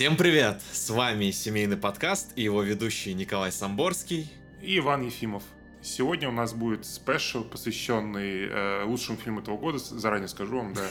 [0.00, 0.62] Всем привет!
[0.72, 4.32] С вами семейный подкаст и его ведущий Николай Самборский.
[4.62, 5.42] И Иван Ефимов.
[5.82, 10.82] Сегодня у нас будет спешл, посвященный э, лучшему фильму этого года, заранее скажу вам, да.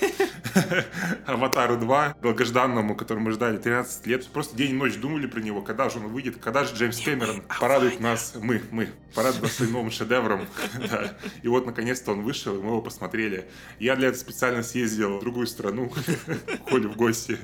[1.28, 4.28] «Аватару 2», долгожданному, который мы ждали 13 лет.
[4.28, 7.44] Просто день и ночь думали про него, когда же он выйдет, когда же Джеймс Кэмерон
[7.60, 10.48] порадует нас, мы, мы, порадует нас своим новым шедевром.
[10.90, 11.16] да.
[11.44, 13.48] И вот, наконец-то, он вышел, и мы его посмотрели.
[13.80, 15.92] Я для этого специально съездил в другую страну,
[16.70, 17.38] Коле в гости,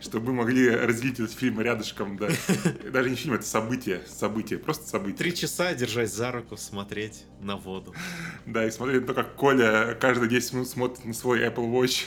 [0.00, 2.28] чтобы мы могли разделить этот фильм рядышком, да.
[2.90, 5.18] Даже не фильм, это событие, событие, просто событие.
[5.18, 7.94] Три часа держать за руку, смотреть на воду.
[8.46, 12.04] Да, и смотреть на то, как Коля каждые 10 минут смотрит на свой Apple Watch.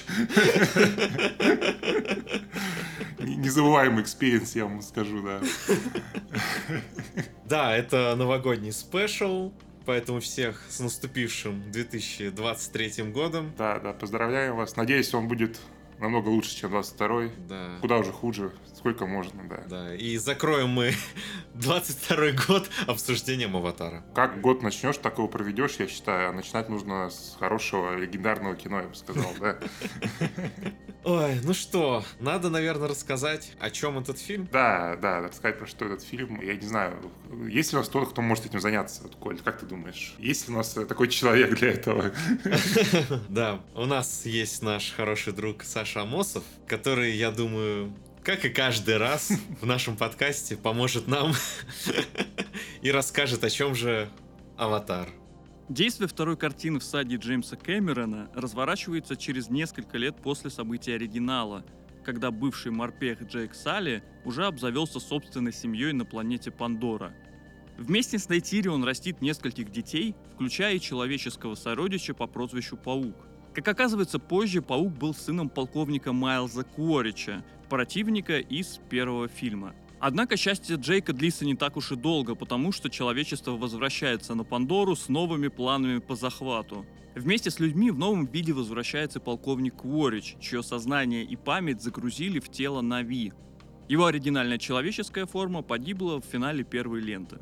[3.19, 5.41] Незабываемый experience, я вам скажу, да.
[7.45, 9.51] Да, это новогодний special,
[9.85, 13.53] поэтому всех с наступившим 2023 годом.
[13.57, 14.75] Да, да, поздравляем вас.
[14.75, 15.59] Надеюсь, он будет
[15.99, 17.31] намного лучше, чем 22-й.
[17.47, 17.77] Да.
[17.81, 19.63] Куда уже хуже, сколько можно, да.
[19.67, 20.93] Да, и закроем мы
[21.55, 24.03] 22 год обсуждением Аватара.
[24.13, 26.29] Как год начнешь, так его проведешь, я считаю.
[26.29, 29.57] А начинать нужно с хорошего легендарного кино, я бы сказал, да.
[31.03, 34.49] Ой, ну что, надо, наверное, рассказать, о чем этот фильм.
[34.51, 36.41] Да, да, рассказать про что этот фильм.
[36.41, 37.11] Я не знаю,
[37.47, 39.03] есть ли у нас кто-то, кто может этим заняться?
[39.03, 40.15] Вот, Коль, как ты думаешь?
[40.17, 42.11] Есть ли у нас такой человек для этого?
[43.29, 47.93] Да, у нас есть наш хороший друг Саша Амосов, который, я думаю,
[48.23, 51.33] как и каждый раз в нашем подкасте, поможет нам
[52.81, 54.09] и расскажет, о чем же
[54.57, 55.09] «Аватар».
[55.69, 61.65] Действие второй картины в саде Джеймса Кэмерона разворачивается через несколько лет после событий оригинала,
[62.05, 67.13] когда бывший морпех Джейк Салли уже обзавелся собственной семьей на планете Пандора.
[67.77, 73.26] Вместе с Найтири он растит нескольких детей, включая и человеческого сородича по прозвищу Паук.
[73.57, 80.75] Как оказывается, позже Паук был сыном полковника Майлза Куорича, противника из первого фильма– Однако счастье
[80.75, 85.47] Джейка длится не так уж и долго, потому что человечество возвращается на Пандору с новыми
[85.47, 86.85] планами по захвату.
[87.15, 92.49] Вместе с людьми в новом виде возвращается полковник Кворич, чье сознание и память загрузили в
[92.49, 93.33] тело Нави.
[93.89, 97.39] Его оригинальная человеческая форма погибла в финале первой ленты.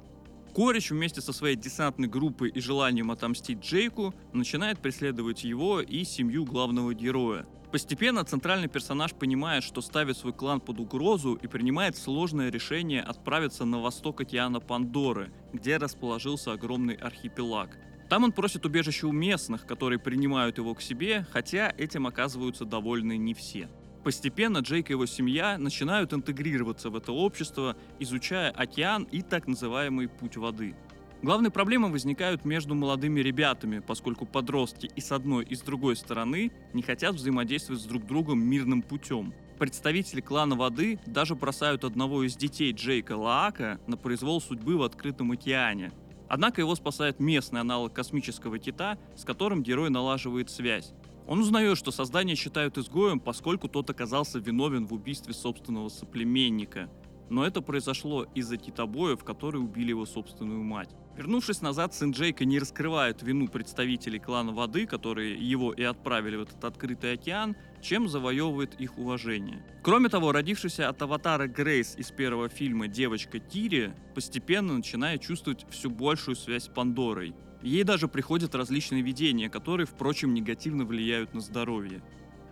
[0.55, 6.45] Корич вместе со своей десантной группой и желанием отомстить Джейку начинает преследовать его и семью
[6.45, 7.45] главного героя.
[7.73, 13.65] Постепенно центральный персонаж понимает, что ставит свой клан под угрозу и принимает сложное решение отправиться
[13.65, 17.77] на восток океана Пандоры, где расположился огромный архипелаг.
[18.09, 23.17] Там он просит убежище у местных, которые принимают его к себе, хотя этим оказываются довольны
[23.17, 23.67] не все.
[24.05, 30.07] Постепенно Джейк и его семья начинают интегрироваться в это общество, изучая океан и так называемый
[30.07, 30.73] путь воды–
[31.25, 36.51] Главные проблемы возникают между молодыми ребятами, поскольку подростки и с одной, и с другой стороны
[36.71, 39.33] не хотят взаимодействовать с друг другом мирным путем.
[39.57, 45.31] Представители клана воды даже бросают одного из детей Джейка Лаака на произвол судьбы в открытом
[45.31, 45.93] океане.
[46.27, 50.93] Однако его спасает местный аналог космического кита, с которым герой налаживает связь.
[51.27, 56.89] Он узнает, что создание считают изгоем, поскольку тот оказался виновен в убийстве собственного соплеменника.
[57.29, 60.95] Но это произошло из-за китобоев, которые убили его собственную мать.
[61.17, 66.41] Вернувшись назад, сын Джейка не раскрывает вину представителей клана воды, которые его и отправили в
[66.41, 69.65] этот открытый океан, чем завоевывает их уважение.
[69.81, 75.89] Кроме того, родившаяся от аватара Грейс из первого фильма девочка Тири постепенно начинает чувствовать все
[75.89, 77.33] большую связь с Пандорой.
[77.65, 82.03] Ей даже приходят различные видения, которые, впрочем, негативно влияют на здоровье.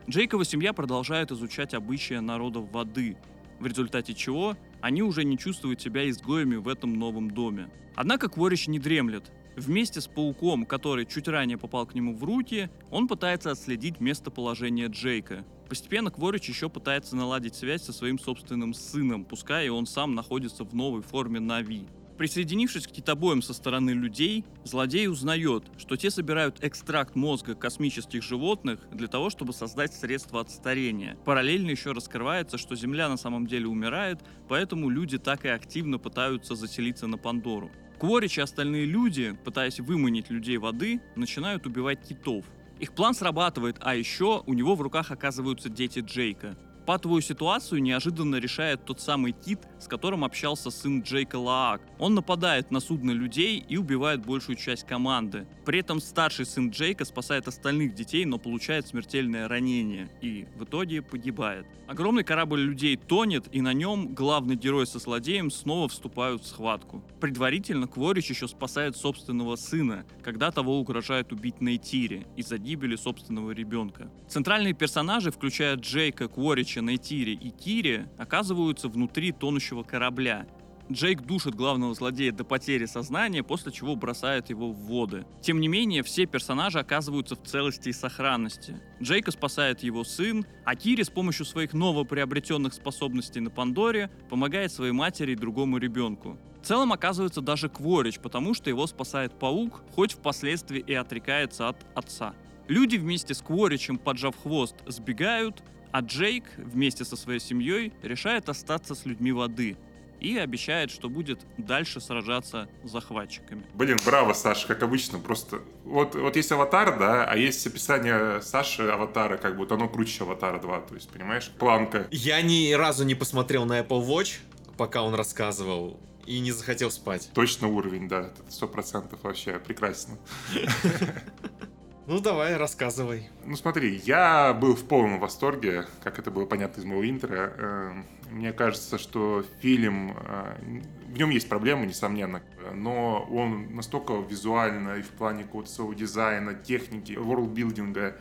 [0.10, 3.16] Джейкова семья продолжает изучать обычаи народов воды,
[3.60, 7.70] в результате чего они уже не чувствуют себя изгоями в этом новом доме.
[7.96, 9.32] Однако Кворич не дремлет.
[9.56, 14.88] Вместе с пауком, который чуть ранее попал к нему в руки, он пытается отследить местоположение
[14.88, 15.46] Джейка.
[15.70, 20.64] Постепенно Кворич еще пытается наладить связь со своим собственным сыном, пускай и он сам находится
[20.64, 21.86] в новой форме Нави.
[22.24, 28.80] Присоединившись к китобоям со стороны людей, злодей узнает, что те собирают экстракт мозга космических животных
[28.94, 31.18] для того, чтобы создать средства от старения.
[31.26, 36.56] Параллельно еще раскрывается, что Земля на самом деле умирает, поэтому люди так и активно пытаются
[36.56, 37.70] заселиться на Пандору.
[38.00, 42.46] Кворич и остальные люди, пытаясь выманить людей воды, начинают убивать китов.
[42.80, 46.58] Их план срабатывает, а еще у него в руках оказываются дети Джейка.
[46.86, 51.82] Патовую ситуацию неожиданно решает тот самый кит, с которым общался сын Джейка Лаак.
[51.98, 55.48] Он нападает на судно людей и убивает большую часть команды.
[55.66, 61.02] При этом старший сын Джейка спасает остальных детей, но получает смертельное ранение и в итоге
[61.02, 61.66] погибает.
[61.88, 67.04] Огромный корабль людей тонет, и на нем главный герой со злодеем снова вступают в схватку.
[67.22, 74.12] Предварительно Кворич еще спасает собственного сына, когда того угрожает убить Нейтири из-за гибели собственного ребенка.
[74.28, 76.28] Центральные персонажи, включая Джейка,
[76.74, 80.48] Кворича, Нейтири и Кири, оказываются внутри тонущего корабля,
[80.92, 85.26] Джейк душит главного злодея до потери сознания, после чего бросает его в воды.
[85.42, 88.82] Тем не менее, все персонажи оказываются в целости и сохранности.
[89.02, 94.92] Джейка спасает его сын, а Кири с помощью своих новоприобретенных способностей на Пандоре помогает своей
[94.92, 96.38] матери и другому ребенку.
[96.62, 101.78] В целом оказывается даже Кворич, потому что его спасает паук, хоть впоследствии и отрекается от
[101.96, 102.34] отца.
[102.68, 108.96] Люди вместе с Кворичем, поджав хвост, сбегают, а Джейк вместе со своей семьей решает остаться
[108.96, 109.78] с людьми воды
[110.20, 113.64] и обещает, что будет дальше сражаться с захватчиками.
[113.76, 115.62] Блин, браво, Саша, как обычно, просто...
[115.84, 120.60] Вот, вот есть аватар, да, а есть описание Саши аватара, как будто оно круче аватара
[120.60, 122.08] 2, то есть, понимаешь, планка.
[122.10, 124.40] Я ни разу не посмотрел на Apple Watch,
[124.78, 127.30] пока он рассказывал, и не захотел спать.
[127.36, 130.18] Точно уровень, да, сто процентов вообще прекрасно.
[132.06, 133.30] Ну давай, рассказывай.
[133.46, 137.54] Ну смотри, я был в полном восторге, как это было понятно из моего интро.
[137.58, 142.42] Эм, мне кажется, что фильм, э, в нем есть проблемы, несомненно,
[142.74, 148.18] но он настолько визуально и в плане какого-то своего дизайна, техники, ворлдбилдинга,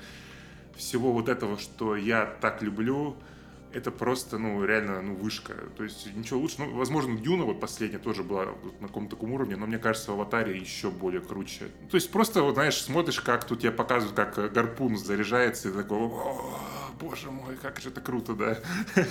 [0.76, 3.16] всего вот этого, что я так люблю,
[3.74, 5.54] это просто, ну, реально, ну, вышка.
[5.76, 6.56] То есть ничего лучше.
[6.58, 8.46] Ну, возможно, Дюна вот последняя тоже была
[8.80, 11.68] на каком-то таком уровне, но мне кажется, в Аватаре еще более круче.
[11.90, 16.10] То есть просто, вот, знаешь, смотришь, как тут тебе показывают, как гарпун заряжается, и такой,
[17.00, 18.58] боже мой, как же это круто, да.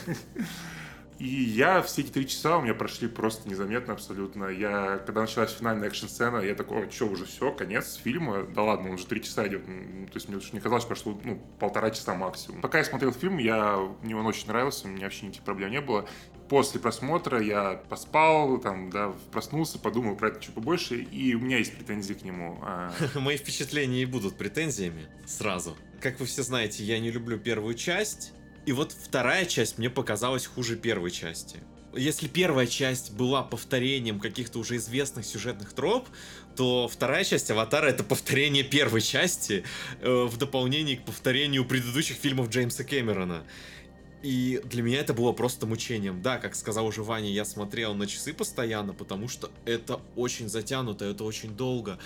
[1.22, 4.46] И я все эти три часа у меня прошли просто незаметно абсолютно.
[4.46, 8.42] Я, когда началась финальная экшн-сцена, я такой, что, уже все, конец фильма?
[8.42, 9.64] Да ладно, он уже три часа идет.
[9.64, 12.62] То есть мне не казалось, прошло ну, полтора часа максимум.
[12.62, 15.82] Пока я смотрел фильм, я, мне он очень нравился, у меня вообще никаких проблем не
[15.82, 16.10] было.
[16.50, 21.60] После просмотра я поспал, там, да, проснулся, подумал про это чуть побольше, и у меня
[21.60, 22.58] есть претензии к нему.
[22.64, 22.92] А.
[23.20, 25.78] Мои впечатления и будут претензиями сразу.
[26.02, 28.34] Как вы все знаете, я не люблю первую часть,
[28.66, 31.58] и вот вторая часть мне показалась хуже первой части.
[31.94, 36.08] Если первая часть была повторением каких-то уже известных сюжетных троп,
[36.56, 39.64] то вторая часть Аватара это повторение первой части
[40.00, 43.44] э, в дополнение к повторению предыдущих фильмов Джеймса Кэмерона.
[44.24, 46.22] И для меня это было просто мучением.
[46.22, 51.06] Да, как сказал уже Ваня, я смотрел на часы постоянно, потому что это очень затянуто,
[51.06, 51.98] это очень долго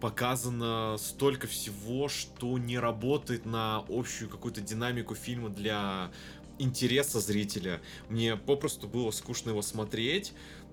[0.00, 6.10] показано столько всего, что не работает на общую какую-то динамику фильма для
[6.58, 7.80] интереса зрителя.
[8.08, 10.32] Мне попросту было скучно его смотреть,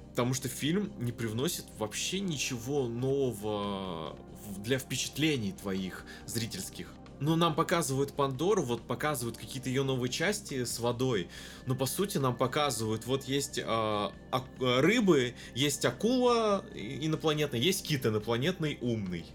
[0.09, 4.17] потому что фильм не привносит вообще ничего нового
[4.57, 6.87] для впечатлений твоих зрительских.
[7.23, 11.29] Ну, нам показывают Пандору, вот показывают какие-то ее новые части с водой.
[11.65, 14.11] Но по сути нам показывают, вот есть э, а,
[14.59, 19.25] рыбы, есть акула инопланетная, есть кит инопланетный умный.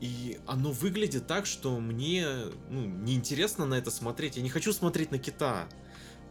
[0.00, 2.28] И оно выглядит так, что мне
[2.70, 4.36] ну, неинтересно на это смотреть.
[4.36, 5.68] Я не хочу смотреть на кита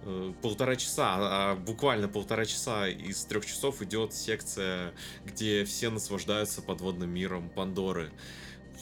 [0.04, 4.94] э, полтора часа, а буквально полтора часа из трех часов идет секция,
[5.26, 8.14] где все наслаждаются подводным миром Пандоры.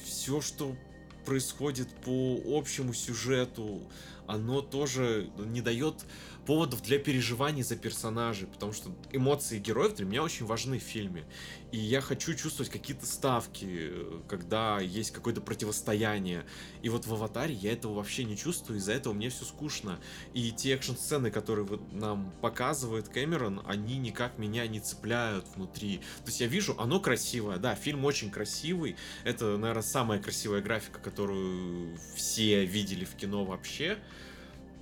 [0.05, 0.75] Все, что
[1.23, 3.81] происходит по общему сюжету,
[4.27, 5.95] оно тоже не дает
[6.45, 11.25] поводов для переживаний за персонажей, потому что эмоции героев для меня очень важны в фильме.
[11.71, 13.91] И я хочу чувствовать какие-то ставки,
[14.27, 16.45] когда есть какое-то противостояние.
[16.81, 19.99] И вот в «Аватаре» я этого вообще не чувствую, из-за этого мне все скучно.
[20.33, 25.97] И те экшн-сцены, которые нам показывает Кэмерон, они никак меня не цепляют внутри.
[25.97, 28.95] То есть я вижу, оно красивое, да, фильм очень красивый.
[29.23, 33.97] Это, наверное, самая красивая графика, которую все видели в кино вообще.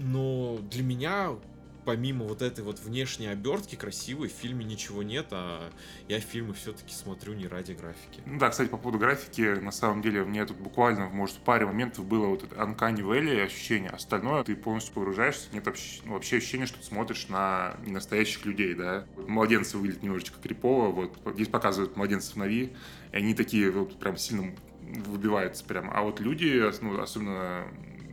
[0.02, 1.36] Но для меня
[1.86, 5.72] помимо вот этой вот внешней обертки красивой, в фильме ничего нет, а
[6.08, 8.22] я фильмы все-таки смотрю не ради графики.
[8.26, 11.66] Ну да, кстати, по поводу графики, на самом деле, мне тут буквально, может, в паре
[11.66, 16.38] моментов было вот это Uncanny Valley ощущение, остальное ты полностью погружаешься, нет вообще, ну, вообще
[16.38, 19.06] ощущения, что ты смотришь на настоящих людей, да.
[19.28, 22.74] Младенцы выглядят немножечко крипово, вот здесь показывают младенцев Нави,
[23.12, 27.66] и они такие вот прям сильно выбиваются прям, а вот люди, ну, особенно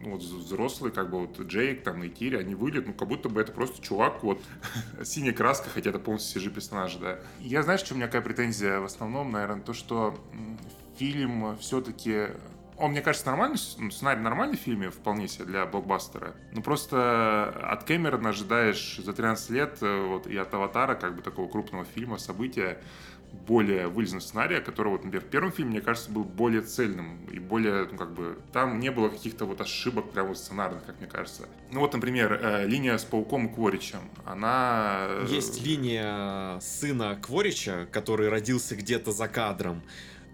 [0.02, 3.28] ну, вот взрослые, как бы вот Джейк, там, и Тири, они выглядят, ну, как будто
[3.28, 4.40] бы это просто чувак, вот,
[5.04, 7.18] синяя краска, хотя это полностью CG персонажи, да.
[7.40, 10.18] Я, знаешь, что у меня какая претензия в основном, наверное, то, что
[10.98, 12.28] фильм все-таки
[12.76, 16.34] Он, мне кажется, нормальный, ну, сценарий нормальный в фильме, вполне себе для блокбастера.
[16.52, 21.22] Но просто от Кэмерона ожидаешь за 13 лет э, вот, и от «Аватара», как бы
[21.22, 22.80] такого крупного фильма, события,
[23.32, 27.38] более вылезанного сценария, который, вот, например, в первом фильме, мне кажется, был более цельным и
[27.38, 31.48] более, ну, как бы, там не было каких-то вот ошибок прямо сценарных, как мне кажется.
[31.70, 35.06] Ну, вот, например, э, линия с Пауком и Кворичем, она...
[35.08, 39.82] Э, Есть линия сына Кворича, который родился где-то за кадром,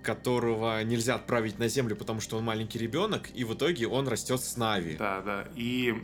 [0.02, 4.40] которого нельзя отправить на землю, потому что он маленький ребенок, и в итоге он растет
[4.40, 4.96] с Нави.
[4.96, 5.48] Да, да.
[5.54, 5.94] И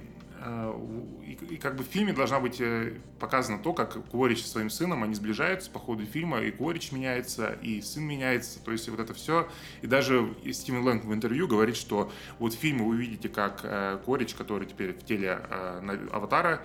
[1.22, 4.70] и, и как бы в фильме должна быть э, показано то, как Кворич со своим
[4.70, 9.00] сыном, они сближаются по ходу фильма, и Кворич меняется, и сын меняется, то есть вот
[9.00, 9.48] это все.
[9.82, 13.98] И даже Стивен Лэнг в интервью говорит, что вот в фильме вы увидите, как э,
[14.04, 16.62] Кворич, который теперь в теле э, Аватара,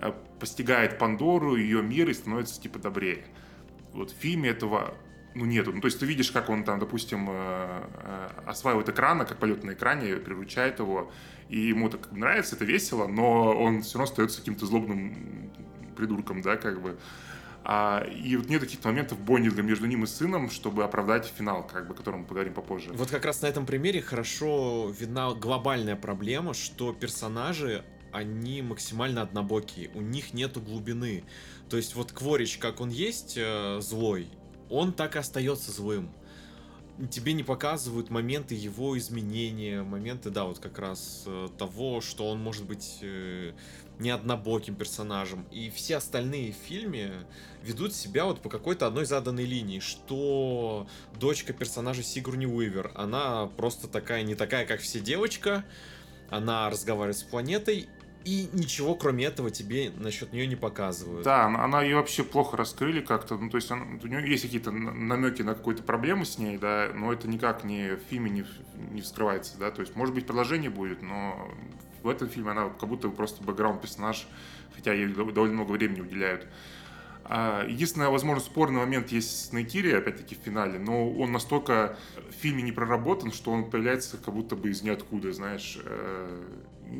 [0.00, 3.26] э, постигает Пандору, ее мир и становится типа добрее.
[3.92, 4.94] Вот в фильме этого
[5.34, 5.72] ну, нету.
[5.72, 9.62] Ну, то есть ты видишь, как он там, допустим, э, э, осваивает экрана, как полет
[9.64, 11.10] на экране, приручает его,
[11.48, 15.52] и ему так нравится, это весело, но он все равно остается каким-то злобным
[15.96, 16.98] придурком, да, как бы.
[17.62, 21.86] А, и вот нет каких-то моментов бондинга между ним и сыном, чтобы оправдать финал, как
[21.86, 22.90] бы, о котором мы поговорим попозже.
[22.94, 29.90] Вот как раз на этом примере хорошо видна глобальная проблема, что персонажи, они максимально однобокие,
[29.94, 31.22] у них нету глубины.
[31.68, 34.28] То есть вот Кворич, как он есть э, злой,
[34.70, 36.10] он так и остается злым
[37.08, 42.40] тебе не показывают моменты его изменения, моменты, да, вот как раз э, того, что он
[42.40, 43.52] может быть э,
[43.98, 45.46] не однобоким персонажем.
[45.50, 47.12] И все остальные в фильме
[47.62, 50.86] ведут себя вот по какой-то одной заданной линии, что
[51.18, 55.64] дочка персонажа Сигурни Уивер, она просто такая, не такая, как все девочка,
[56.28, 57.88] она разговаривает с планетой,
[58.24, 61.24] и ничего, кроме этого, тебе насчет нее не показывают.
[61.24, 63.36] Да, она ее вообще плохо раскрыли как-то.
[63.36, 66.90] Ну, то есть она, у нее есть какие-то намеки на какую-то проблему с ней, да,
[66.94, 68.44] но это никак не в фильме не,
[68.90, 69.70] не вскрывается, да.
[69.70, 71.50] То есть, может быть, продолжение будет, но
[72.02, 74.26] в этом фильме она как будто просто бэкграунд персонаж,
[74.74, 76.46] хотя ей довольно много времени уделяют.
[77.32, 81.96] А, единственный, возможно, спорный момент есть с Найтири, опять-таки, в финале, но он настолько
[82.28, 85.78] в фильме не проработан, что он появляется как будто бы из ниоткуда, знаешь.
[85.84, 86.42] Э,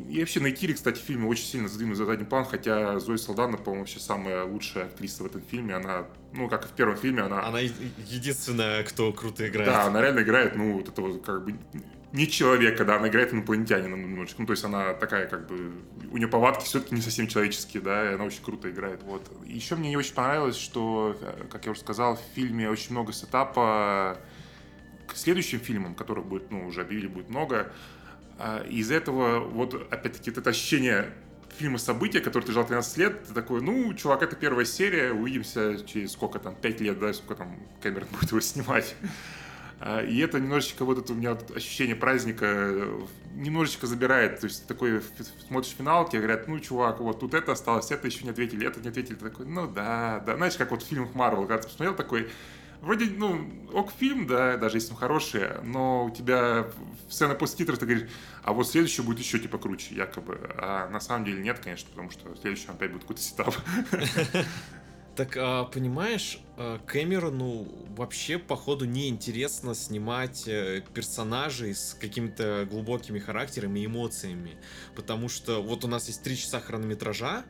[0.09, 3.57] и вообще Найтири, кстати, в фильме очень сильно задвинут за задний план, хотя Зоя Салдана,
[3.57, 5.75] по-моему, вообще самая лучшая актриса в этом фильме.
[5.75, 7.45] Она, ну, как и в первом фильме, она...
[7.45, 9.69] Она единственная, кто круто играет.
[9.69, 11.57] Да, она реально играет, ну, вот это вот как бы
[12.13, 14.41] не человека, да, она играет инопланетянина немножечко.
[14.41, 15.73] Ну, то есть она такая, как бы,
[16.11, 19.31] у нее повадки все-таки не совсем человеческие, да, и она очень круто играет, вот.
[19.47, 21.17] Еще мне не очень понравилось, что,
[21.51, 24.19] как я уже сказал, в фильме очень много сетапа
[25.07, 27.73] к следующим фильмам, которых будет, ну, уже объявили, будет много.
[28.39, 31.13] А, из этого, вот, опять-таки, это ощущение
[31.59, 35.79] фильма события, который ты ждал 13 лет, ты такой, ну, чувак, это первая серия, увидимся
[35.87, 38.95] через сколько там, 5 лет, да, сколько там Кэмерон будет его снимать.
[39.83, 43.01] А, и это немножечко вот это у меня ощущение праздника э,
[43.35, 44.39] немножечко забирает.
[44.41, 45.03] То есть такой
[45.49, 48.79] смотришь финал, тебе говорят, ну, чувак, вот тут это осталось, это еще не ответили, это
[48.81, 49.15] не ответили.
[49.15, 50.37] Ты такой, ну да, да.
[50.37, 52.29] Знаешь, как вот в фильмах Марвел, когда ты посмотрел такой,
[52.83, 56.67] вроде, ну, ok фильм, да, даже если он хороший, но у тебя
[57.09, 58.09] сцена после титров, ты говоришь,
[58.43, 60.39] а вот следующий будет еще типа круче, якобы.
[60.59, 63.55] А на самом деле нет, конечно, потому что следующий опять будет какой-то setup.
[65.21, 73.81] Так, а, понимаешь, а, Кэмерону вообще, походу, неинтересно снимать э, персонажей с какими-то глубокими характерами
[73.81, 74.53] и эмоциями.
[74.97, 77.45] Потому что вот у нас есть три часа хронометража,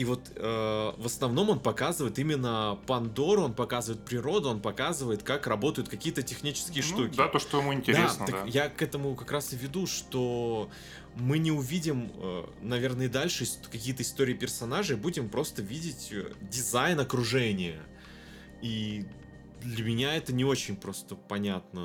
[0.00, 5.46] и вот э, в основном он показывает именно Пандору, он показывает природу, он показывает, как
[5.46, 7.16] работают какие-то технические ну, штуки.
[7.18, 8.24] Да, то, что ему интересно.
[8.26, 8.44] Да, да.
[8.46, 10.70] я к этому как раз и веду, что
[11.16, 17.82] мы не увидим, э, наверное, дальше какие-то истории персонажей, будем просто видеть э, дизайн окружения.
[18.62, 19.04] И
[19.60, 21.80] для меня это не очень просто понятно,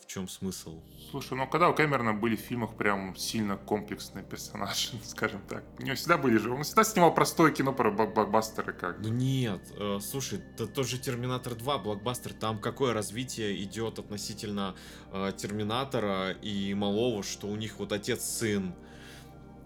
[0.00, 0.82] в чем смысл.
[1.10, 5.64] Слушай, ну когда у Кэмерона были в фильмах прям сильно комплексные персонажи, скажем так?
[5.78, 8.98] У него всегда были же, он всегда снимал простое кино про блокбастеры как.
[9.00, 14.74] Ну нет, э, слушай, да тот же Терминатор 2, блокбастер, там какое развитие идет относительно
[15.12, 18.74] э, Терминатора и Малого, что у них вот отец-сын,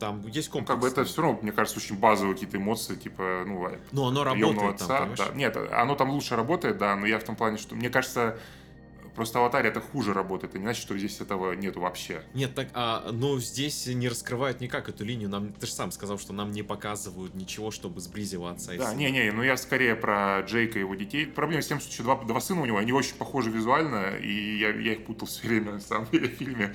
[0.00, 0.68] там есть комплекс.
[0.68, 4.06] Ну, как бы это все равно, мне кажется, очень базовые какие-то эмоции, типа, ну, ну
[4.06, 5.28] оно работает отца, там, да.
[5.34, 8.36] Нет, оно там лучше работает, да, но я в том плане, что, мне кажется,
[9.14, 12.22] Просто аватаре это хуже работает, и не значит, что здесь этого нету вообще.
[12.32, 15.28] Нет, так, а, но здесь не раскрывают никак эту линию.
[15.28, 18.94] Нам, ты же сам сказал, что нам не показывают ничего, чтобы сблизило отца и Да,
[18.94, 21.26] не-не, ну я скорее про Джейка и его детей.
[21.26, 24.58] Проблема с тем, что еще два, два сына у него, они очень похожи визуально, и
[24.58, 26.74] я, я их путал все время, на самом деле, в фильме.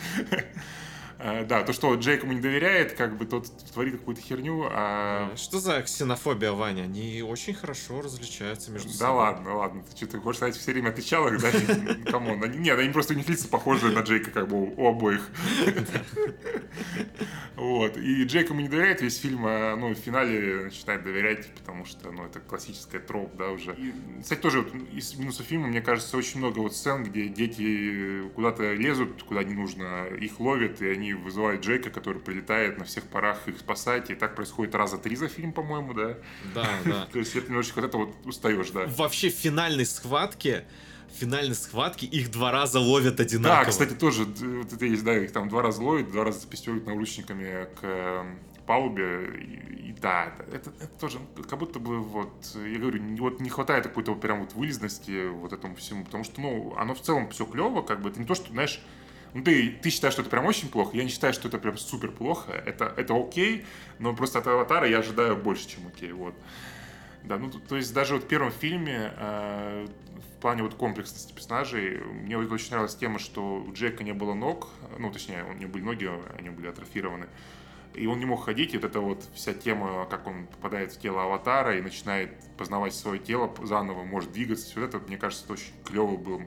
[1.18, 5.32] Э, Да, то, что Джейк ему не доверяет, как бы тот творит какую-то херню, а...
[5.36, 6.84] Что за ксенофобия, Ваня?
[6.84, 9.16] Они очень хорошо различаются между Да собой.
[9.18, 11.52] ладно, ладно, ты что, ты хочешь сказать, все время отличал их, да?
[12.12, 14.74] Come on, они- нет, они просто у них лица похожи на Джейка, как бы у
[14.76, 15.30] у обоих.
[17.56, 21.86] Вот, и Джейк ему не доверяет весь фильм, а ну, в финале начинает доверять, потому
[21.86, 23.74] что, ну, это классическая троп, да, уже.
[23.76, 28.28] И, кстати, тоже вот из минусов фильма, мне кажется, очень много вот сцен, где дети
[28.36, 33.04] куда-то лезут, куда не нужно, их ловят, и они вызывают Джейка, который прилетает на всех
[33.06, 36.18] парах их спасать, и так происходит раза три за фильм, по-моему, да?
[36.54, 37.08] Да, да.
[37.12, 38.86] То есть это немножечко вот это вот устаешь, да.
[38.98, 40.66] Вообще в финальной схватке,
[41.14, 43.64] в финальной схватке их два раза ловят одинаково.
[43.66, 46.40] Да, кстати, тоже д- вот это есть, да, их там два раза ловят, два раза
[46.40, 48.24] запистывают наручниками к э,
[48.66, 51.20] палубе, и, и да, это, это- тоже
[51.50, 55.28] как будто бы вот, я говорю, не- вот не хватает какой-то вот прям вот вылезности
[55.30, 58.26] вот этому всему, потому что, ну, оно в целом все клево, как бы, это не
[58.26, 58.82] то, что, знаешь,
[59.36, 61.78] ну, ты, ты считаешь, что это прям очень плохо, я не считаю, что это прям
[61.78, 63.66] супер плохо, это, это окей,
[64.00, 66.34] но просто от Аватара я ожидаю больше, чем окей, вот.
[67.24, 72.00] Да, ну, то, есть даже вот в первом фильме э, в плане вот комплексности персонажей
[72.00, 75.70] мне вот очень нравилась тема, что у Джека не было ног, ну, точнее, у него
[75.70, 77.28] были ноги, они были атрофированы,
[77.94, 81.00] и он не мог ходить, и вот эта вот вся тема, как он попадает в
[81.02, 85.54] тело Аватара и начинает познавать свое тело заново, может двигаться, все это, мне кажется, это
[85.54, 86.42] очень клевый был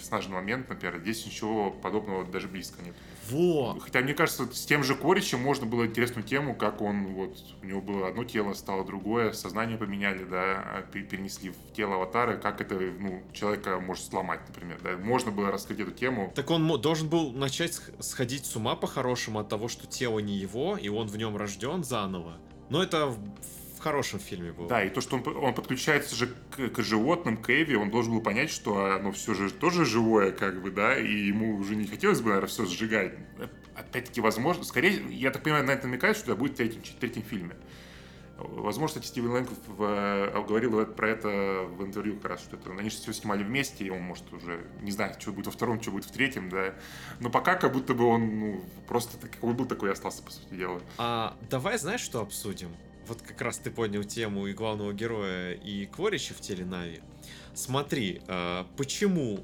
[0.00, 2.94] персонажный момент, например, здесь ничего подобного даже близко нет.
[3.28, 3.78] Во!
[3.80, 7.66] Хотя, мне кажется, с тем же Коричем можно было интересную тему, как он, вот, у
[7.66, 12.36] него было одно тело, стало другое, сознание поменяли, да, а пе- перенесли в тело аватара,
[12.36, 14.96] как это, ну, человека может сломать, например, да.
[14.96, 16.32] Можно было раскрыть эту тему.
[16.34, 20.36] Так он должен был начать сх- сходить с ума по-хорошему от того, что тело не
[20.36, 22.38] его, и он в нем рожден заново.
[22.70, 23.14] Но это
[23.80, 24.68] в, хорошем фильме было.
[24.68, 28.12] Да, и то, что он, он подключается же к, к животным, к Эви, он должен
[28.14, 31.86] был понять, что оно все же тоже живое, как бы, да, и ему уже не
[31.86, 33.14] хотелось бы, наверное, все сжигать.
[33.74, 37.22] Опять-таки, возможно, скорее, я так понимаю, на это намекает, что это будет в третьем, третьем
[37.22, 37.56] фильме.
[38.42, 41.28] Возможно, кстати, Стивен Лэнг в- э, говорил про это
[41.68, 44.64] в интервью как раз, что это, они же все снимали вместе, и он, может, уже
[44.80, 46.74] не знает, что будет во втором, что будет в третьем, да.
[47.20, 50.30] Но пока как будто бы он, ну, просто так- какой был, такой и остался, по
[50.30, 50.80] сути дела.
[50.96, 52.70] А давай знаешь, что обсудим?
[53.10, 57.00] Вот как раз ты поднял тему и главного героя, и Кворича в теле Нави.
[57.54, 59.40] Смотри, э, почему,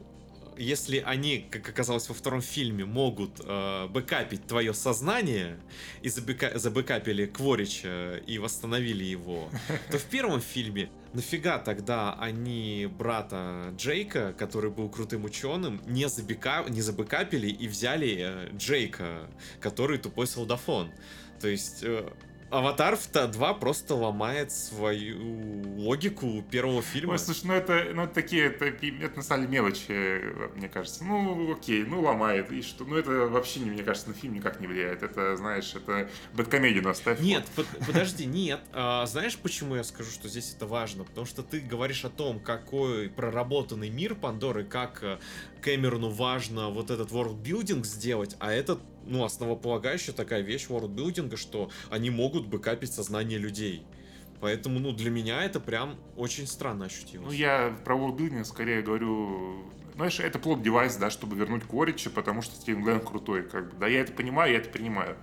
[0.56, 5.58] если они, как оказалось во втором фильме, могут э, бэкапить твое сознание,
[6.00, 9.50] и забека- забэкапили Кворича и восстановили его,
[9.90, 16.64] то в первом фильме нафига тогда они брата Джейка, который был крутым ученым, не, забека...
[16.68, 19.28] не забэкапили и взяли э, Джейка,
[19.60, 20.92] который тупой солдафон.
[21.40, 22.08] То есть э,
[22.50, 27.12] Аватар 2 просто ломает свою логику первого фильма.
[27.12, 30.68] Ой, слушай, ну это, ну это такие, это, это на самом деле мелочи, э, мне
[30.68, 31.04] кажется.
[31.04, 32.84] Ну, окей, ну ломает, и что?
[32.84, 35.02] Ну это вообще, не, мне кажется, на фильм никак не влияет.
[35.02, 37.20] Это, знаешь, это бэткомедию оставь.
[37.20, 38.60] Нет, под- подожди, нет.
[38.72, 41.04] А, знаешь, почему я скажу, что здесь это важно?
[41.04, 45.18] Потому что ты говоришь о том, какой проработанный мир Пандоры, как э,
[45.62, 52.10] Кэмерону важно вот этот worldbuilding сделать, а это, ну, основополагающая такая вещь worldbuilding, что они
[52.10, 53.86] могут бэкапить сознание людей.
[54.40, 57.26] Поэтому, ну, для меня это прям очень странно ощутилось.
[57.26, 59.64] Ну, я про worldbuilding скорее говорю...
[59.94, 63.78] Знаешь, это плод девайс, да, чтобы вернуть Корича, потому что Стивен Глен крутой, как бы.
[63.78, 65.16] Да, я это понимаю, я это принимаю.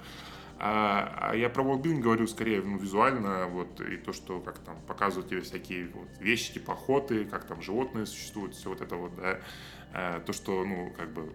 [0.57, 4.77] А, а я про worldbuilding говорю скорее ну, визуально, вот, и то, что как там
[4.87, 9.15] показывают тебе всякие вот, вещи, типа охоты, как там животные существуют, все вот это вот,
[9.15, 9.39] да.
[9.93, 11.33] А, то, что, ну, как бы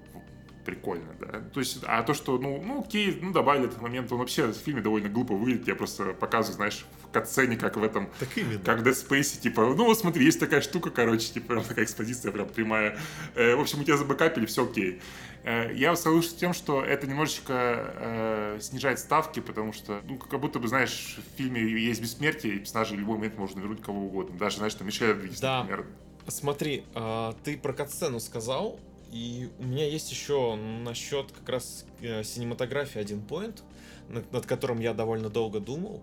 [0.65, 1.41] прикольно, да.
[1.53, 4.55] То есть, а то, что, ну, ну, окей, ну, добавили этот момент, он вообще в
[4.55, 8.59] фильме довольно глупо выглядит, я просто показываю, знаешь, в катсцене, как в этом Так именно.
[8.61, 11.85] как в Dead Space, типа, ну вот смотри, есть такая штука, короче, типа, прям такая
[11.85, 12.99] экспозиция прям прямая.
[13.35, 15.01] Э, в общем, у тебя забэкапили, все окей.
[15.45, 20.41] Э, я соглашусь с тем, что это немножечко э, снижает ставки, потому что, ну, как
[20.41, 24.07] будто бы, знаешь, в фильме есть бессмертие, и персонажи в любой момент можно вернуть кого
[24.07, 24.37] угодно.
[24.39, 25.61] Даже, знаешь, там Мишель Родригес, Да.
[25.63, 25.87] например.
[26.27, 28.79] Смотри, а, ты про катсцену сказал,
[29.11, 33.63] и у меня есть еще насчет как раз э, синематографии один поинт,
[34.09, 36.03] над, которым я довольно долго думал,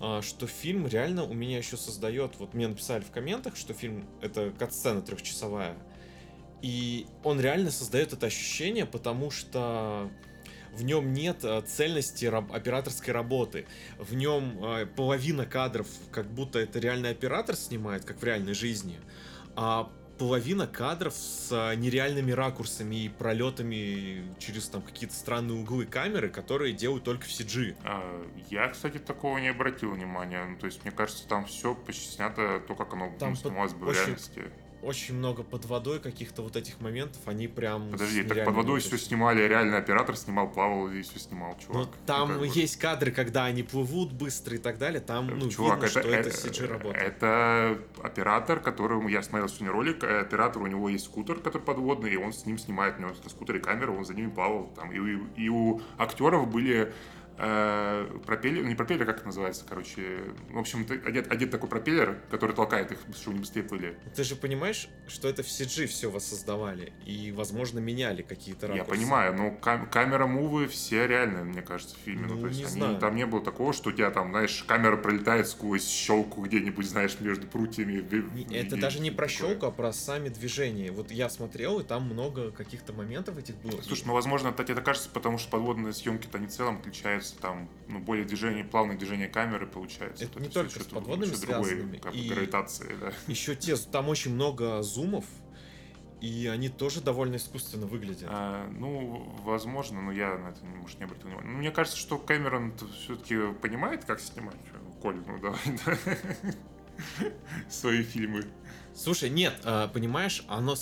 [0.00, 4.06] а, что фильм реально у меня еще создает, вот мне написали в комментах, что фильм
[4.20, 5.76] это катсцена трехчасовая,
[6.62, 10.10] и он реально создает это ощущение, потому что
[10.74, 13.66] в нем нет э, цельности операторской работы.
[13.98, 18.98] В нем э, половина кадров, как будто это реальный оператор снимает, как в реальной жизни,
[19.56, 26.28] а половина кадров с э, нереальными ракурсами и пролетами через там какие-то странные углы камеры,
[26.28, 27.76] которые делают только в CG.
[27.84, 30.44] А, Я, кстати, такого не обратил внимания.
[30.44, 33.74] Ну, то есть, мне кажется, там все почти снято то, как оно Там ну, снималось
[33.74, 34.44] бы в реальности.
[34.84, 37.90] Очень много под водой каких-то вот этих моментов, они прям...
[37.90, 41.88] Подожди, так под водой все снимали, реально оператор снимал, плавал и все снимал, Ну, чувак.
[42.06, 42.46] там Ну, как бы.
[42.60, 46.08] есть кадры, когда они плывут быстро и так далее, там, ну, Чувак, видно, это, что
[46.10, 46.96] это, э, CG работа.
[46.96, 50.04] это оператор, которому я смотрел сегодня ролик.
[50.04, 53.12] э, Оператор, у него есть скутер, который подводный, и он с ним снимает, у него
[53.22, 54.72] на скутере камера, он за ними плавал.
[54.76, 56.92] Там, и, у- и у актеров были э,
[57.36, 60.20] пропеллер, не пропеллер, как это называется, короче,
[60.50, 63.98] в общем, одет, одет такой пропеллер, который толкает их, чтобы они быстрее плыли.
[64.14, 69.00] Ты же понимаешь, что это в CG все воссоздавали и, возможно, меняли какие-то Я ракурсы.
[69.00, 72.26] понимаю, но кам- камера мувы все реальные, мне кажется, в фильме.
[72.26, 72.98] Ну, Ну, то есть не они- знаю.
[72.98, 77.16] там не было такого, что у тебя там, знаешь, камера пролетает сквозь щелку где-нибудь, знаешь,
[77.20, 78.04] между прутьями.
[78.34, 79.48] Не- Это даже не про такое.
[79.50, 80.90] щелку, а про сами движения.
[80.90, 83.80] Вот я смотрел, и там много каких-то моментов этих было.
[83.82, 87.98] Слушай, ну, возможно, это кажется, потому что подводные съемки-то они в целом отличаются, там, ну,
[88.00, 90.24] более движение, плавное движение камеры получается.
[90.24, 93.12] Это Вот не всё только с подводными другое, связанными, как бы и- гравитация, да.
[93.26, 95.24] Еще те, там очень много зумов,
[96.20, 98.28] и они тоже довольно искусственно выглядят.
[98.30, 101.48] А, ну, возможно, но я на это, может, не обратил внимания.
[101.50, 104.56] Ну, мне кажется, что Кэмерон все-таки понимает, как снимать.
[104.64, 105.98] Чё, Коль, ну давай, да.
[107.70, 108.44] Свои фильмы.
[108.94, 110.76] Слушай, нет, а, понимаешь, оно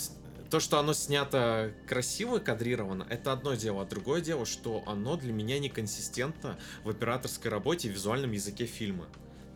[0.49, 5.33] то, что оно снято красиво кадрировано, это одно дело, а другое дело, что оно для
[5.33, 9.05] меня неконсистентно в операторской работе и визуальном языке фильма.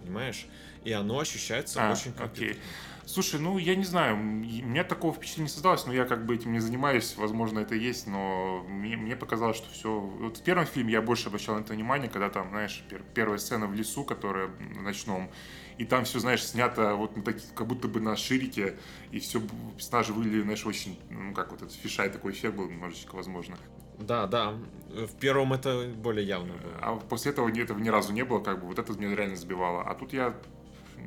[0.02, 0.48] Понимаешь?
[0.84, 2.18] И оно ощущается А, очень окей.
[2.20, 2.62] компьютерно.
[3.06, 6.36] Слушай, ну, я не знаю, у меня такого впечатления не создалось, но я как бы
[6.36, 9.98] этим не занимаюсь, возможно, это есть, но мне, мне показалось, что все...
[9.98, 13.38] Вот в первом фильме я больше обращал на это внимание, когда там, знаешь, пер- первая
[13.38, 15.32] сцена в лесу, которая на ночном,
[15.78, 18.78] и там все, знаешь, снято вот на таких, как будто бы на ширике,
[19.12, 19.42] и все
[19.76, 23.58] персонажи выглядели, знаешь, очень, ну, как вот этот фишай такой эффект был немножечко, возможно.
[24.00, 24.56] Да, да.
[24.90, 26.74] В первом это более явно было.
[26.82, 29.84] А после этого этого ни разу не было, как бы, вот это меня реально сбивало.
[29.84, 30.36] А тут я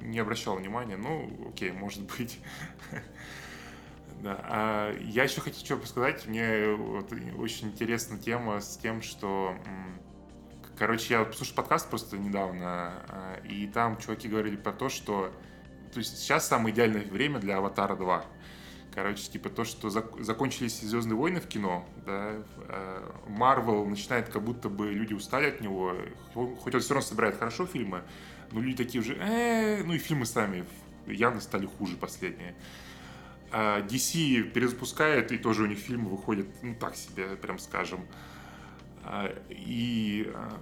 [0.02, 2.38] не обращал внимания, ну, окей, может быть.
[4.22, 4.38] Да.
[4.42, 6.26] А я еще хотел что сказать.
[6.26, 9.56] Мне вот очень интересна тема с тем, что...
[10.80, 15.30] Короче, я послушал подкаст просто недавно, а, и там чуваки говорили про то, что...
[15.92, 18.24] То есть сейчас самое идеальное время для «Аватара 2».
[18.94, 22.32] Короче, типа то, что зак- закончились «Звездные войны» в кино, да,
[23.26, 25.96] Марвел начинает как будто бы люди устали от него,
[26.32, 28.02] Хо- хоть он все равно собирает хорошо фильмы,
[28.50, 30.64] но люди такие уже, «Э, ну и фильмы сами
[31.06, 32.54] явно стали хуже последние.
[33.52, 38.06] А DC перезапускает, и тоже у них фильмы выходят, ну так себе, прям скажем.
[39.12, 40.56] А, И а,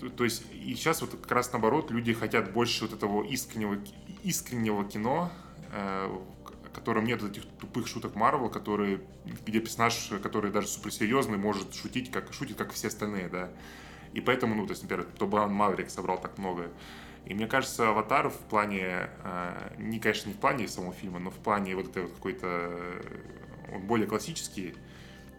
[0.00, 3.78] то- то есть и сейчас вот как раз наоборот люди хотят больше вот этого искреннего,
[4.24, 5.30] искреннего кино,
[5.70, 9.00] э, в котором нет этих тупых шуток Марвел, которые,
[9.46, 13.52] где персонаж, который даже суперсерьезный, может шутить, как шутит, как все остальные, да.
[14.12, 16.68] И поэтому, ну, то есть, например, Тобан Маврик собрал так много.
[17.26, 21.30] И мне кажется, Аватар в плане, э, не, конечно, не в плане самого фильма, но
[21.30, 24.74] в плане вот этой вот какой-то, э, он более классический,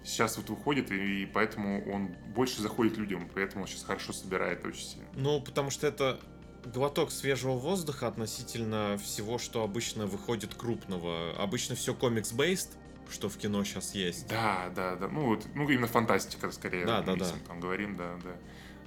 [0.03, 4.85] сейчас вот выходит, и, поэтому он больше заходит людям, поэтому он сейчас хорошо собирает очень
[4.85, 5.07] сильно.
[5.15, 6.19] Ну, потому что это
[6.65, 11.33] глоток свежего воздуха относительно всего, что обычно выходит крупного.
[11.37, 12.77] Обычно все комикс-бейст,
[13.09, 14.27] что в кино сейчас есть.
[14.27, 15.07] Да, да, да.
[15.07, 16.85] Ну, вот, ну именно фантастика скорее.
[16.85, 17.27] Да, да, да.
[17.47, 18.35] Там говорим, да, да.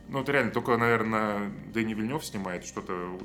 [0.09, 3.19] Ну, это реально, только, наверное, Дэнни Вильнев снимает что-то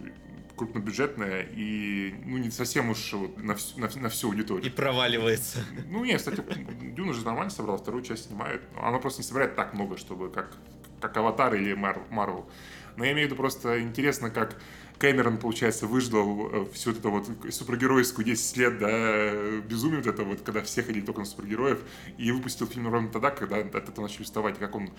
[0.56, 4.66] крупнобюджетное и, ну, не совсем уж вот на, всю, на, на всю аудиторию.
[4.66, 5.60] И проваливается.
[5.90, 6.44] Ну, нет, кстати,
[6.82, 8.62] Дюн уже нормально собрал, вторую часть снимает.
[8.82, 10.56] Оно просто не собирает так много, чтобы как,
[11.00, 12.50] как Аватар или Мар- Марвел.
[12.98, 14.62] Но я имею в виду просто интересно, как
[15.02, 20.42] Кэмерон, получается, выждал э, всю эту вот супергеройскую 10 лет, да, безумие вот это вот,
[20.42, 21.80] когда все ходили только на супергероев,
[22.20, 24.92] и выпустил фильм ровно тогда, когда от этого начали вставать, как он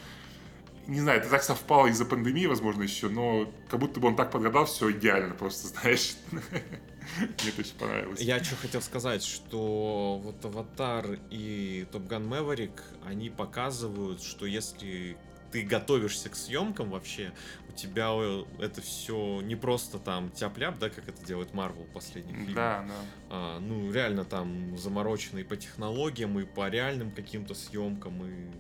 [0.87, 4.31] не знаю, это так совпало из-за пандемии, возможно, еще, но как будто бы он так
[4.31, 6.17] подгадал все идеально, просто, знаешь.
[6.31, 8.21] Мне очень понравилось.
[8.21, 15.17] Я что хотел сказать, что вот Аватар и Топ Ган Мэверик, они показывают, что если
[15.53, 17.33] ты готовишься к съемкам вообще,
[17.69, 18.11] у тебя
[18.59, 22.55] это все не просто там тяп-ляп, да, как это делает Марвел в последних фильмах.
[22.55, 22.95] Да, да.
[23.31, 28.51] А, ну, реально там заморочено и по технологиям, и по реальным каким-то съемкам, и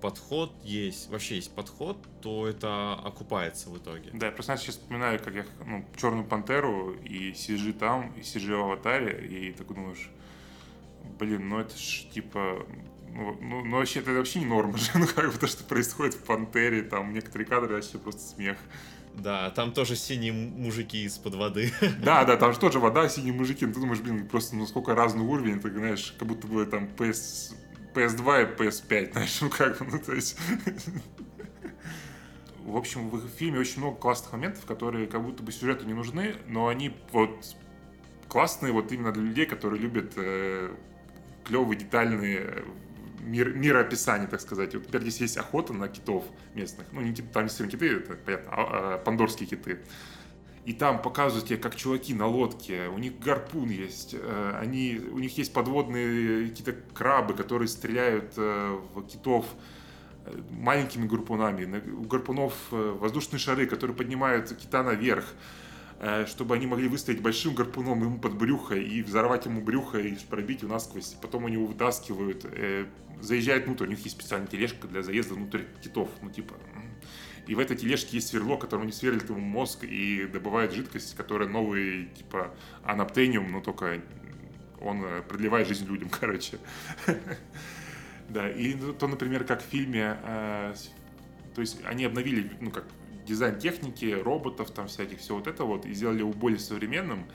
[0.00, 4.10] подход есть, вообще есть подход, то это окупается в итоге.
[4.12, 8.54] Да, я просто сейчас вспоминаю, как я ну, Черную Пантеру и CG там, и CG
[8.54, 10.10] в Аватаре, и такой думаешь,
[11.18, 12.66] блин, ну это ж типа,
[13.16, 16.14] ну, ну, ну вообще это вообще не норма же, ну как бы то, что происходит
[16.14, 18.58] в Пантере, там некоторые кадры вообще просто смех.
[19.14, 21.72] Да, там тоже синие мужики из-под воды.
[22.02, 24.94] Да, да, там же тоже вода, синие мужики, ну ты думаешь, блин, просто ну сколько
[24.94, 27.54] разный уровень, ты знаешь, как будто бы там PS,
[27.94, 30.38] PS2 и PS5, знаешь, ну как бы, ну то есть...
[32.58, 36.34] В общем, в фильме очень много классных моментов, которые как будто бы сюжету не нужны,
[36.48, 37.56] но они вот
[38.28, 40.74] классные вот именно для людей, которые любят э,
[41.44, 42.64] клевые, детальные
[43.26, 44.74] мир, мироописание, так сказать.
[44.74, 46.86] Вот, например, здесь есть охота на китов местных.
[46.92, 49.80] Ну, не, там не киты, это понятно, а, а пандорские киты.
[50.66, 55.18] И там показывают тебе, как чуваки на лодке, у них гарпун есть, э, они, у
[55.20, 59.46] них есть подводные какие-то крабы, которые стреляют э, в китов
[60.24, 61.80] э, маленькими гарпунами.
[61.92, 65.26] У гарпунов воздушные шары, которые поднимают кита наверх
[66.26, 70.62] чтобы они могли выставить большим гарпуном ему под брюхо и взорвать ему брюхо и пробить
[70.62, 71.16] его насквозь.
[71.22, 72.44] Потом они его вытаскивают,
[73.20, 76.54] заезжает внутрь, у них есть специальная тележка для заезда внутрь китов, ну типа...
[77.46, 81.48] И в этой тележке есть сверло, которым они сверлят ему мозг и добывают жидкость, которая
[81.48, 84.02] новый, типа, анаптениум, но только
[84.80, 86.58] он э, продлевает жизнь людям, короче.
[88.28, 90.74] Да, и то, например, как в фильме, э,
[91.54, 92.84] то есть они обновили, ну, как
[93.26, 97.26] дизайн техники, роботов, там всяких, все вот это вот, и сделали его более современным,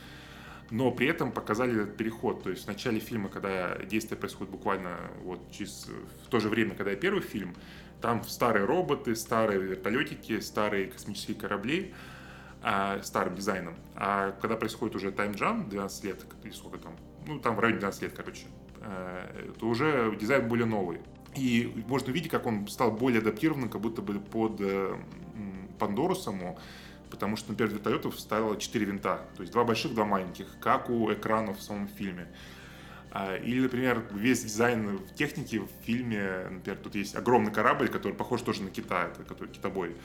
[0.72, 2.44] но при этом показали этот переход.
[2.44, 5.88] То есть в начале фильма, когда действие происходит буквально вот через,
[6.26, 7.56] в то же время, когда и первый фильм,
[8.02, 11.94] там старые роботы, старые вертолетики, старые космические корабли,
[12.64, 13.76] а, старым дизайном.
[13.96, 16.96] А когда происходит уже таймджам, 12 лет, или сколько там,
[17.28, 18.46] ну там в районе 12 лет, короче,
[18.82, 21.00] а, то уже дизайн более новый.
[21.36, 24.96] И можно увидеть, как он стал более адаптированным, как будто бы под э,
[25.82, 26.60] Пандору саму,
[27.10, 31.12] потому что, например, вертолетов стало 4 винта, то есть два больших, два маленьких, как у
[31.12, 32.28] экранов в самом фильме.
[33.12, 38.14] А, или, например, весь дизайн в технике в фильме, например, тут есть огромный корабль, который
[38.14, 39.96] похож тоже на кита, это который китобой.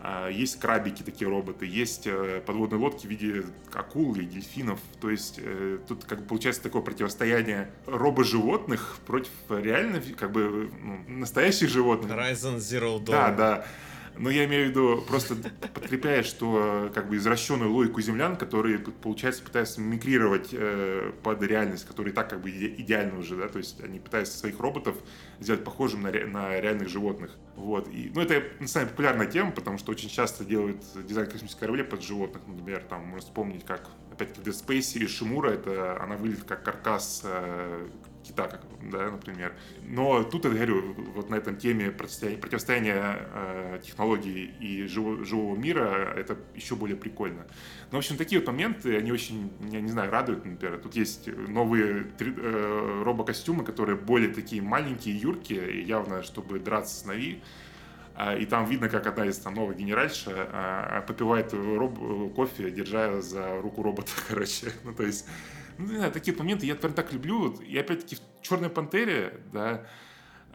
[0.00, 4.78] А, есть крабики, такие роботы, есть э, подводные лодки в виде акул или дельфинов.
[5.00, 11.18] То есть э, тут как бы получается такое противостояние робо-животных против реально как бы ну,
[11.18, 12.12] настоящих животных.
[12.12, 13.10] Horizon Zero Dawn.
[13.10, 13.66] Да, да.
[14.18, 15.36] Но я имею в виду, просто
[15.74, 22.12] подкрепляя, что как бы извращенную логику землян, которые, получается, пытаются мимикрировать э, под реальность, которая
[22.12, 24.96] и так как бы идеальна уже, да, то есть они пытаются своих роботов
[25.38, 27.36] сделать похожим на, ре, на реальных животных.
[27.54, 27.88] Вот.
[27.88, 31.84] И, ну, это на самом популярная тема, потому что очень часто делают дизайн космических кораблей
[31.84, 32.42] под животных.
[32.46, 37.22] Например, там можно вспомнить, как опять-таки Dead Space и Шимура, это она выглядит как каркас
[37.24, 37.86] э,
[38.28, 39.54] кита, как, да, например.
[39.82, 45.56] Но тут, я говорю, вот на этом теме противостояния, противостояния э, технологий и живого, живого
[45.56, 47.46] мира, это еще более прикольно.
[47.90, 50.78] Но, в общем, такие вот моменты, они очень, я не знаю, радуют, например.
[50.78, 57.04] Тут есть новые 3, э, робокостюмы, которые более такие маленькие, юркие, явно, чтобы драться с
[57.04, 57.42] Нави.
[58.14, 63.20] А, и там видно, как одна из там новых генеральша а, попивает роб- кофе, держа
[63.20, 64.72] за руку робота, короче.
[64.82, 65.26] Ну, то есть
[65.78, 67.52] ну, не знаю, такие моменты я прям так люблю.
[67.60, 69.86] И опять-таки в «Черной пантере», да,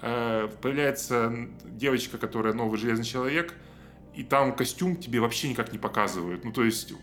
[0.01, 1.33] э, появляется
[1.65, 3.53] девочка, которая новый Железный Человек,
[4.13, 6.43] и там костюм тебе вообще никак не показывают.
[6.43, 6.93] Ну, то есть,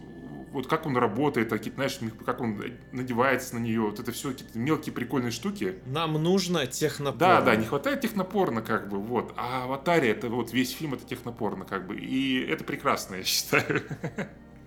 [0.52, 4.59] вот как он работает, какие знаешь, как он надевается на нее, вот это все какие-то
[4.59, 5.78] мелкие прикольные штуки.
[5.87, 7.18] Нам нужно технопорно.
[7.18, 9.33] Да, да, не хватает технопорно, как бы, вот.
[9.37, 11.96] А «Аватаре»— это вот весь фильм— это технопорно, как бы.
[11.96, 13.83] И это прекрасно, я считаю.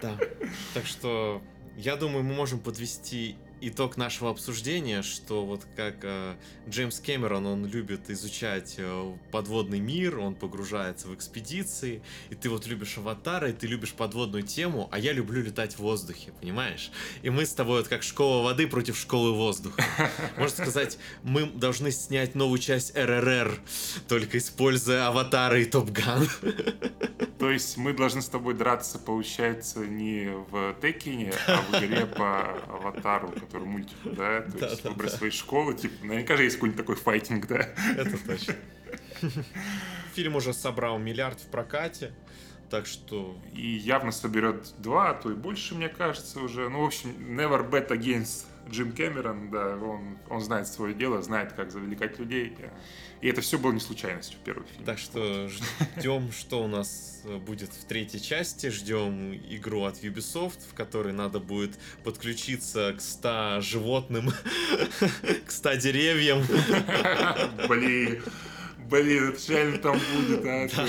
[0.02, 0.18] Да,
[0.74, 1.42] так что
[1.78, 6.36] я думаю, мы можем подвести итог нашего обсуждения, что вот как э,
[6.68, 12.68] Джеймс Кэмерон, он любит изучать э, подводный мир, он погружается в экспедиции, и ты вот
[12.68, 16.92] любишь аватары, и ты любишь подводную тему, а я люблю летать в воздухе, понимаешь?
[17.22, 19.84] И мы с тобой вот как школа воды против школы воздуха.
[20.38, 23.60] Можно сказать, мы должны снять новую часть РРР,
[24.08, 26.28] только используя аватары и Топган.
[27.44, 32.54] То есть мы должны с тобой драться, получается, не в Текине, а в игре по
[32.70, 34.44] аватару, который мультик, да?
[34.44, 35.18] То да, есть да, выбрать да.
[35.18, 37.68] свои школы, типа, наверняка же есть какой-нибудь такой файтинг, да?
[37.98, 38.56] Это точно.
[40.16, 42.14] Фильм уже собрал миллиард в прокате.
[42.74, 43.38] Так что...
[43.54, 46.70] И явно соберет два, а то и больше, мне кажется, уже.
[46.70, 51.54] Ну, в общем, never bet against Джим Кэмерон, да, он, он знает свое дело, знает,
[51.54, 52.58] как завлекать людей.
[53.22, 54.86] И это все было не случайностью в первом фильме.
[54.88, 55.48] Так что
[56.00, 58.72] ждем, что у нас будет в третьей части.
[58.72, 64.32] Ждем игру от Ubisoft, в которой надо будет подключиться к 100 животным,
[65.46, 66.42] к 100 деревьям.
[67.70, 68.24] Блин,
[68.90, 70.88] блин, это реально там будет, а?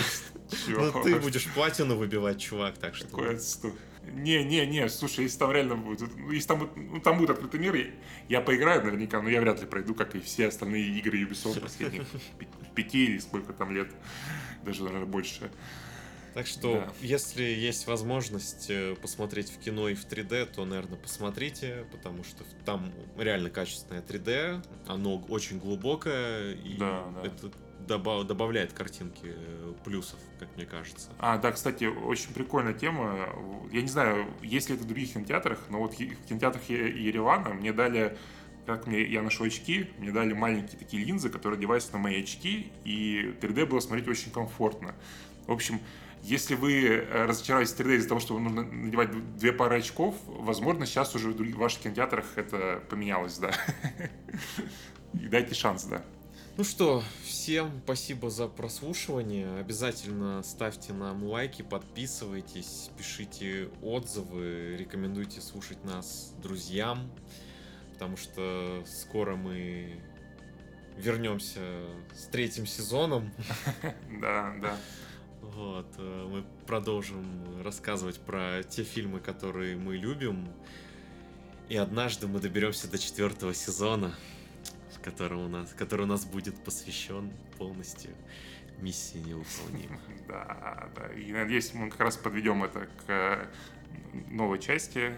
[0.69, 3.07] Ну ты будешь платину выбивать, чувак, так что...
[3.07, 3.73] Какой отстой.
[4.13, 7.95] Не, не, не, слушай, если там реально будет, если там, ну, там будет открытый мир,
[8.29, 12.07] я поиграю наверняка, но я вряд ли пройду, как и все остальные игры Ubisoft последних
[12.75, 13.89] пяти или сколько там лет,
[14.63, 15.51] даже, наверное, больше.
[16.35, 16.93] Так что, да.
[17.01, 22.43] если есть возможность э, посмотреть в кино и в 3D, то, наверное, посмотрите, потому что
[22.65, 27.29] там реально качественное 3D, оно очень глубокое, и да, да.
[27.29, 27.53] это
[27.87, 31.11] доба- добавляет картинки э, плюсов, как мне кажется.
[31.19, 33.29] А, да, кстати, очень прикольная тема.
[33.73, 37.73] Я не знаю, есть ли это в других кинотеатрах, но вот в кинотеатрах Еревана мне
[37.73, 38.17] дали,
[38.67, 42.73] как мне, я ношу очки, мне дали маленькие такие линзы, которые одеваются на мои очки,
[42.85, 44.95] и 3D было смотреть очень комфортно.
[45.47, 45.81] В общем,
[46.25, 50.87] если вы э, разочаровались в 3D из-за того, что нужно надевать две пары очков, возможно,
[50.87, 53.53] сейчас уже в ваших кинотеатрах это поменялось, да.
[55.13, 56.03] И дайте шанс, да.
[56.57, 59.59] Ну что, всем спасибо за прослушивание.
[59.59, 67.11] Обязательно ставьте нам лайки, подписывайтесь, пишите отзывы, рекомендуйте слушать нас друзьям,
[67.93, 70.01] потому что скоро мы
[70.97, 71.59] вернемся
[72.15, 73.33] с третьим сезоном.
[74.21, 74.77] Да, да.
[75.41, 80.49] Вот, э, мы продолжим рассказывать про те фильмы, которые мы любим.
[81.69, 84.15] И однажды мы доберемся до четвертого сезона,
[85.05, 88.11] который у нас, который у нас будет посвящен полностью
[88.81, 89.99] миссии невыполнима.
[90.29, 91.13] Да, да.
[91.13, 93.47] И надеюсь, мы как раз подведем это к
[94.31, 95.13] новой части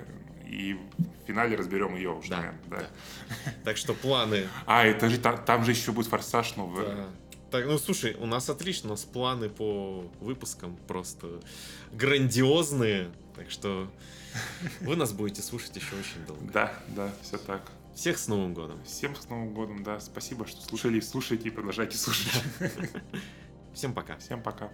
[0.44, 2.76] и в финале разберем ее уже, Да, наверное, да.
[2.78, 3.52] да.
[3.64, 4.48] Так что планы.
[4.66, 6.84] А, это же там, там же еще будет форсаж новый.
[6.86, 7.06] да.
[7.52, 11.40] Так, ну слушай, у нас отлично, у нас планы по выпускам просто
[11.92, 13.10] грандиозные.
[13.36, 13.88] Так что
[14.80, 16.52] вы нас будете слушать еще очень долго.
[16.52, 17.62] Да, да, все так.
[17.96, 18.84] Всех с Новым годом!
[18.84, 19.98] Всем с Новым годом, да.
[20.00, 22.30] Спасибо, что слушали, слушайте и продолжайте слушать.
[23.72, 24.18] Всем пока!
[24.18, 24.70] Всем пока.